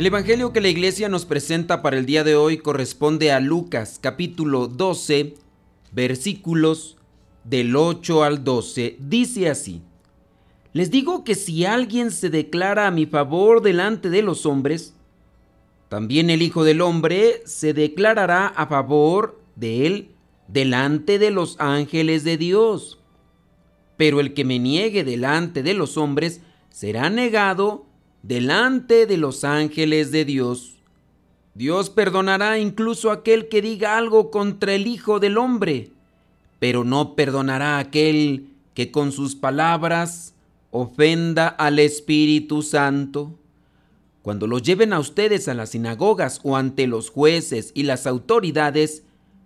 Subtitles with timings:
[0.00, 3.98] El Evangelio que la iglesia nos presenta para el día de hoy corresponde a Lucas
[4.00, 5.34] capítulo 12
[5.92, 6.96] versículos
[7.44, 8.96] del 8 al 12.
[8.98, 9.82] Dice así,
[10.72, 14.94] Les digo que si alguien se declara a mi favor delante de los hombres,
[15.90, 20.08] también el Hijo del Hombre se declarará a favor de él
[20.48, 22.98] delante de los ángeles de Dios.
[23.98, 26.40] Pero el que me niegue delante de los hombres
[26.70, 27.89] será negado
[28.22, 30.76] delante de los ángeles de Dios.
[31.54, 35.90] Dios perdonará incluso a aquel que diga algo contra el Hijo del Hombre,
[36.58, 40.34] pero no perdonará a aquel que con sus palabras
[40.70, 43.36] ofenda al Espíritu Santo.
[44.22, 49.02] Cuando los lleven a ustedes a las sinagogas o ante los jueces y las autoridades,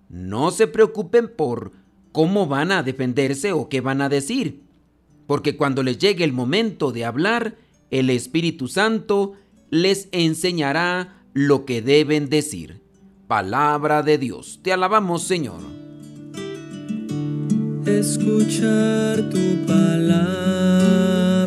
[0.08, 1.72] no se preocupen por
[2.12, 4.60] cómo van a defenderse o qué van a decir,
[5.26, 7.56] porque cuando les llegue el momento de hablar,
[7.94, 9.34] el Espíritu Santo
[9.70, 12.80] les enseñará lo que deben decir.
[13.28, 14.58] Palabra de Dios.
[14.62, 15.60] Te alabamos, Señor.
[17.86, 21.44] Escuchar tu palabra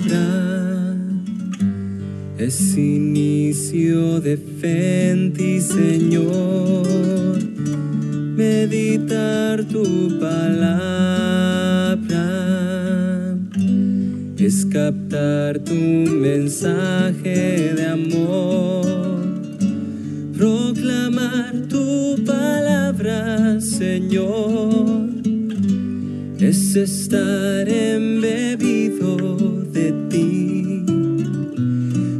[2.37, 6.87] es inicio de fe Señor.
[8.37, 11.86] Meditar tu palabra
[14.47, 18.85] es captar tu mensaje de amor,
[20.37, 25.09] proclamar tu palabra, Señor,
[26.39, 29.17] es estar embebido
[29.73, 30.85] de ti,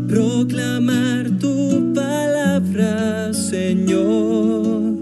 [0.09, 4.97] proclamar tu palabra, Señor,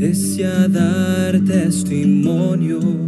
[0.00, 2.99] es ya dar testimonio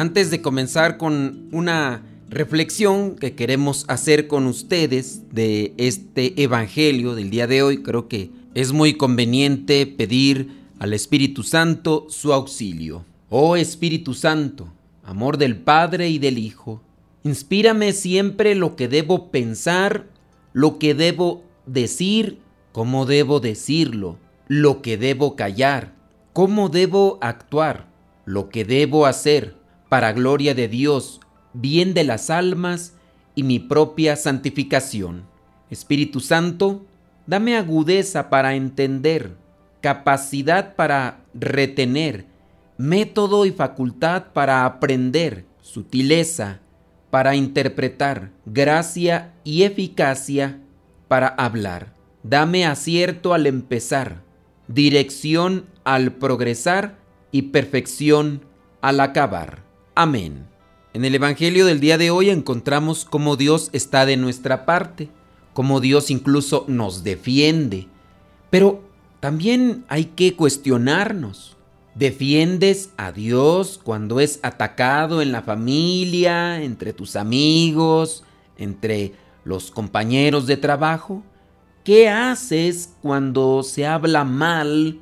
[0.00, 2.00] Antes de comenzar con una
[2.30, 8.30] reflexión que queremos hacer con ustedes de este Evangelio del día de hoy, creo que
[8.54, 13.04] es muy conveniente pedir al Espíritu Santo su auxilio.
[13.28, 14.72] Oh Espíritu Santo,
[15.04, 16.80] amor del Padre y del Hijo,
[17.22, 20.06] inspírame siempre lo que debo pensar,
[20.54, 22.38] lo que debo decir,
[22.72, 24.16] cómo debo decirlo,
[24.48, 25.92] lo que debo callar
[26.32, 27.88] cómo debo actuar,
[28.24, 29.59] lo que debo hacer
[29.90, 31.20] para gloria de Dios,
[31.52, 32.94] bien de las almas
[33.34, 35.24] y mi propia santificación.
[35.68, 36.86] Espíritu Santo,
[37.26, 39.36] dame agudeza para entender,
[39.80, 42.24] capacidad para retener,
[42.78, 46.60] método y facultad para aprender, sutileza
[47.10, 50.60] para interpretar, gracia y eficacia
[51.08, 51.94] para hablar.
[52.22, 54.22] Dame acierto al empezar,
[54.68, 56.96] dirección al progresar
[57.32, 58.44] y perfección
[58.80, 59.69] al acabar.
[60.02, 60.46] Amén.
[60.94, 65.10] En el Evangelio del día de hoy encontramos cómo Dios está de nuestra parte,
[65.52, 67.86] cómo Dios incluso nos defiende.
[68.48, 68.82] Pero
[69.20, 71.58] también hay que cuestionarnos.
[71.94, 78.24] ¿Defiendes a Dios cuando es atacado en la familia, entre tus amigos,
[78.56, 79.12] entre
[79.44, 81.22] los compañeros de trabajo?
[81.84, 84.98] ¿Qué haces cuando se habla mal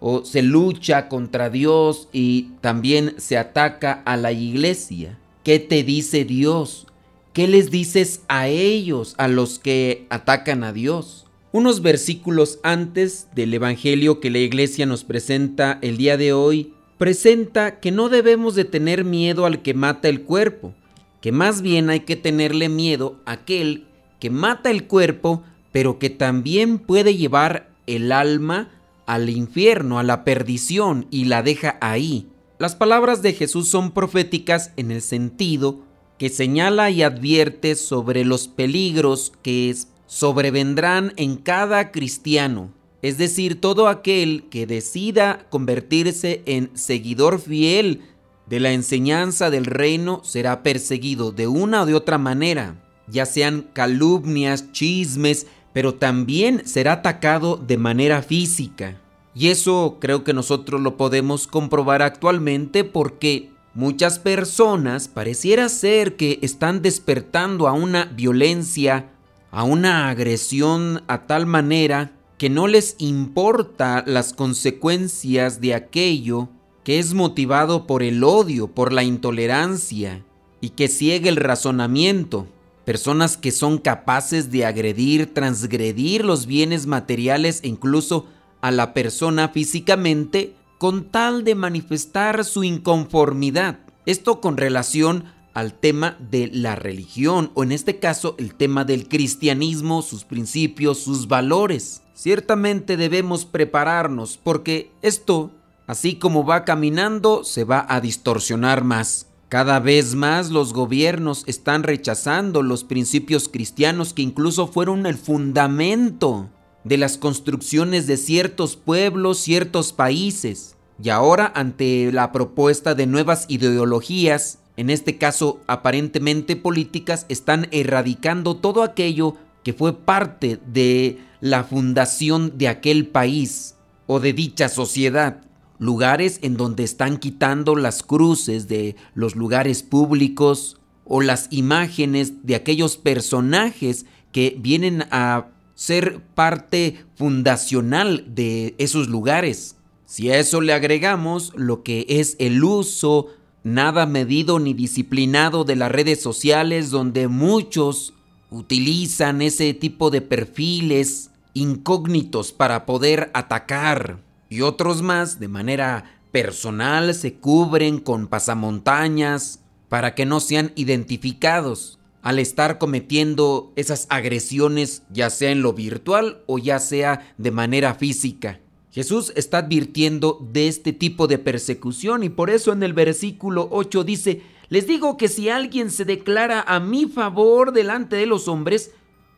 [0.00, 5.18] o se lucha contra Dios y también se ataca a la iglesia?
[5.44, 6.86] ¿Qué te dice Dios?
[7.32, 11.26] ¿Qué les dices a ellos, a los que atacan a Dios?
[11.52, 17.80] Unos versículos antes del Evangelio que la iglesia nos presenta el día de hoy, presenta
[17.80, 20.74] que no debemos de tener miedo al que mata el cuerpo,
[21.20, 23.84] que más bien hay que tenerle miedo a aquel
[24.20, 25.42] que mata el cuerpo,
[25.72, 28.68] pero que también puede llevar el alma
[29.08, 32.28] al infierno, a la perdición y la deja ahí.
[32.58, 35.80] Las palabras de Jesús son proféticas en el sentido
[36.18, 39.74] que señala y advierte sobre los peligros que
[40.06, 42.70] sobrevendrán en cada cristiano,
[43.00, 48.02] es decir, todo aquel que decida convertirse en seguidor fiel
[48.46, 53.68] de la enseñanza del reino será perseguido de una o de otra manera, ya sean
[53.72, 59.00] calumnias, chismes, pero también será atacado de manera física.
[59.34, 66.38] Y eso creo que nosotros lo podemos comprobar actualmente porque muchas personas pareciera ser que
[66.42, 69.10] están despertando a una violencia
[69.50, 76.48] a una agresión a tal manera que no les importa las consecuencias de aquello
[76.84, 80.24] que es motivado por el odio, por la intolerancia
[80.60, 82.46] y que ciega el razonamiento.
[82.88, 88.24] Personas que son capaces de agredir, transgredir los bienes materiales e incluso
[88.62, 93.80] a la persona físicamente con tal de manifestar su inconformidad.
[94.06, 99.06] Esto con relación al tema de la religión o en este caso el tema del
[99.06, 102.00] cristianismo, sus principios, sus valores.
[102.14, 105.50] Ciertamente debemos prepararnos porque esto,
[105.86, 109.27] así como va caminando, se va a distorsionar más.
[109.48, 116.50] Cada vez más los gobiernos están rechazando los principios cristianos que incluso fueron el fundamento
[116.84, 120.76] de las construcciones de ciertos pueblos, ciertos países.
[121.02, 128.56] Y ahora ante la propuesta de nuevas ideologías, en este caso aparentemente políticas, están erradicando
[128.56, 129.34] todo aquello
[129.64, 135.47] que fue parte de la fundación de aquel país o de dicha sociedad.
[135.78, 142.54] Lugares en donde están quitando las cruces de los lugares públicos o las imágenes de
[142.54, 149.76] aquellos personajes que vienen a ser parte fundacional de esos lugares.
[150.04, 153.28] Si a eso le agregamos lo que es el uso
[153.62, 158.14] nada medido ni disciplinado de las redes sociales donde muchos
[158.50, 167.14] utilizan ese tipo de perfiles incógnitos para poder atacar y otros más de manera personal
[167.14, 175.30] se cubren con pasamontañas para que no sean identificados al estar cometiendo esas agresiones ya
[175.30, 178.60] sea en lo virtual o ya sea de manera física.
[178.90, 184.04] Jesús está advirtiendo de este tipo de persecución y por eso en el versículo 8
[184.04, 188.92] dice, les digo que si alguien se declara a mi favor delante de los hombres,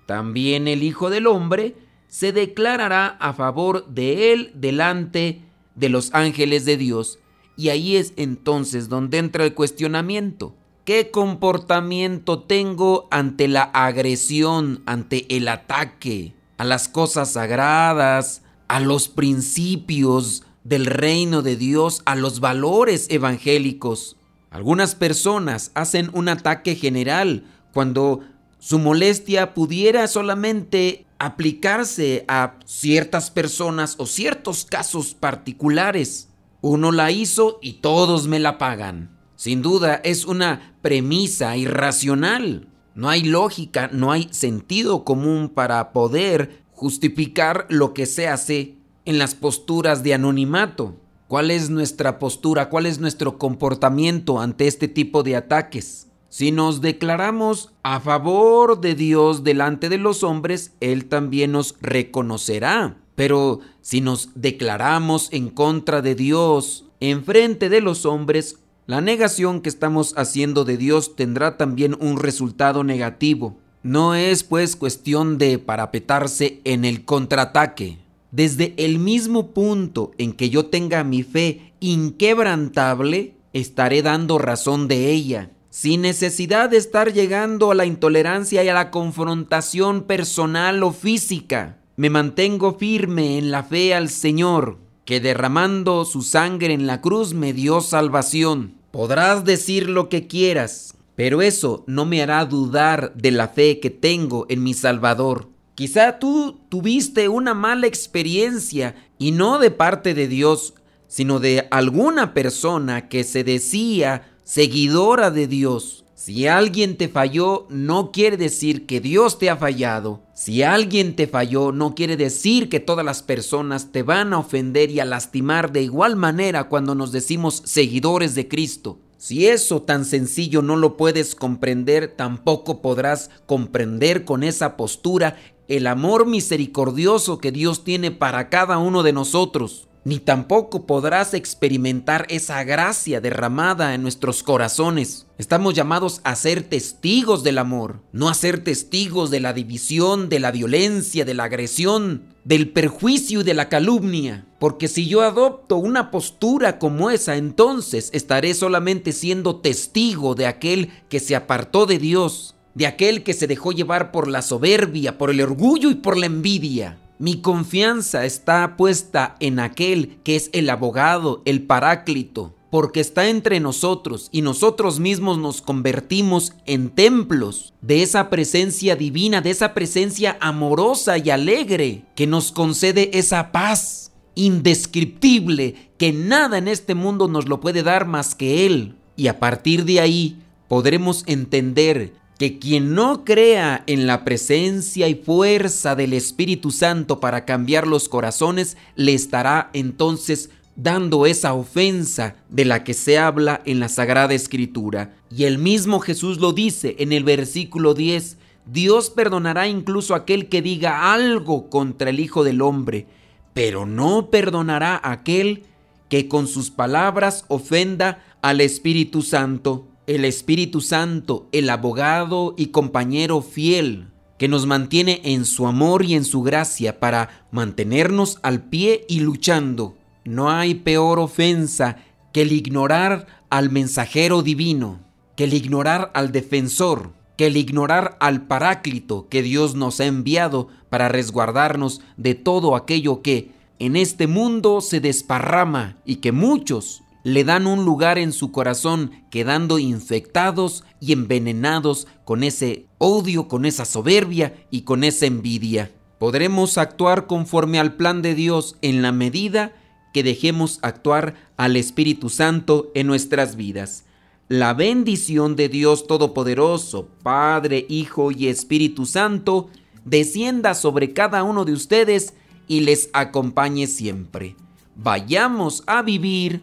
[0.07, 1.75] también el Hijo del Hombre
[2.11, 5.41] se declarará a favor de él delante
[5.75, 7.19] de los ángeles de Dios.
[7.57, 10.55] Y ahí es entonces donde entra el cuestionamiento.
[10.85, 19.09] ¿Qué comportamiento tengo ante la agresión, ante el ataque a las cosas sagradas, a los
[19.09, 24.17] principios del reino de Dios, a los valores evangélicos.
[24.51, 28.21] Algunas personas hacen un ataque general cuando
[28.59, 36.31] su molestia pudiera solamente aplicarse a ciertas personas o ciertos casos particulares.
[36.63, 39.17] Uno la hizo y todos me la pagan.
[39.37, 42.69] Sin duda es una premisa irracional.
[42.95, 49.19] No hay lógica, no hay sentido común para poder justificar lo que se hace en
[49.19, 50.97] las posturas de anonimato.
[51.29, 52.71] ¿Cuál es nuestra postura?
[52.71, 56.10] ¿Cuál es nuestro comportamiento ante este tipo de ataques?
[56.31, 62.99] Si nos declaramos a favor de Dios delante de los hombres, Él también nos reconocerá.
[63.17, 69.61] Pero si nos declaramos en contra de Dios en frente de los hombres, la negación
[69.61, 73.57] que estamos haciendo de Dios tendrá también un resultado negativo.
[73.83, 77.99] No es pues cuestión de parapetarse en el contraataque.
[78.31, 85.11] Desde el mismo punto en que yo tenga mi fe inquebrantable, estaré dando razón de
[85.11, 90.93] ella, sin necesidad de estar llegando a la intolerancia y a la confrontación personal o
[90.93, 91.79] física.
[91.97, 97.35] Me mantengo firme en la fe al Señor, que derramando su sangre en la cruz
[97.35, 98.75] me dio salvación.
[98.91, 103.91] Podrás decir lo que quieras, pero eso no me hará dudar de la fe que
[103.91, 105.49] tengo en mi Salvador.
[105.77, 110.75] Quizá tú tuviste una mala experiencia y no de parte de Dios,
[111.07, 116.05] sino de alguna persona que se decía seguidora de Dios.
[116.17, 120.23] Si alguien te falló, no quiere decir que Dios te ha fallado.
[120.35, 124.91] Si alguien te falló, no quiere decir que todas las personas te van a ofender
[124.91, 128.99] y a lastimar de igual manera cuando nos decimos seguidores de Cristo.
[129.19, 135.37] Si eso tan sencillo no lo puedes comprender, tampoco podrás comprender con esa postura
[135.69, 142.27] el amor misericordioso que Dios tiene para cada uno de nosotros ni tampoco podrás experimentar
[142.31, 145.27] esa gracia derramada en nuestros corazones.
[145.39, 150.41] Estamos llamados a ser testigos del amor, no a ser testigos de la división, de
[150.41, 154.47] la violencia, de la agresión, del perjuicio y de la calumnia.
[154.59, 160.91] Porque si yo adopto una postura como esa, entonces estaré solamente siendo testigo de aquel
[161.09, 165.31] que se apartó de Dios, de aquel que se dejó llevar por la soberbia, por
[165.31, 166.99] el orgullo y por la envidia.
[167.21, 173.61] Mi confianza está puesta en aquel que es el abogado, el paráclito, porque está entre
[173.61, 180.39] nosotros y nosotros mismos nos convertimos en templos de esa presencia divina, de esa presencia
[180.41, 187.51] amorosa y alegre que nos concede esa paz indescriptible que nada en este mundo nos
[187.51, 188.97] lo puede dar más que Él.
[189.15, 195.15] Y a partir de ahí podremos entender que quien no crea en la presencia y
[195.15, 202.65] fuerza del Espíritu Santo para cambiar los corazones, le estará entonces dando esa ofensa de
[202.65, 205.13] la que se habla en la Sagrada Escritura.
[205.31, 210.49] Y el mismo Jesús lo dice en el versículo 10, Dios perdonará incluso a aquel
[210.49, 213.07] que diga algo contra el Hijo del Hombre,
[213.53, 215.65] pero no perdonará a aquel
[216.09, 223.43] que con sus palabras ofenda al Espíritu Santo el Espíritu Santo, el abogado y compañero
[223.43, 229.05] fiel, que nos mantiene en su amor y en su gracia para mantenernos al pie
[229.09, 229.97] y luchando.
[230.25, 231.99] No hay peor ofensa
[232.33, 234.99] que el ignorar al mensajero divino,
[235.37, 240.67] que el ignorar al defensor, que el ignorar al paráclito que Dios nos ha enviado
[240.89, 247.45] para resguardarnos de todo aquello que en este mundo se desparrama y que muchos le
[247.45, 253.85] dan un lugar en su corazón, quedando infectados y envenenados con ese odio, con esa
[253.85, 255.91] soberbia y con esa envidia.
[256.19, 259.73] Podremos actuar conforme al plan de Dios en la medida
[260.13, 264.05] que dejemos actuar al Espíritu Santo en nuestras vidas.
[264.49, 269.71] La bendición de Dios Todopoderoso, Padre, Hijo y Espíritu Santo,
[270.05, 272.35] descienda sobre cada uno de ustedes
[272.67, 274.57] y les acompañe siempre.
[274.97, 276.63] Vayamos a vivir